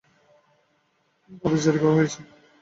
[1.43, 2.19] আদেশ জারি হয়েছে।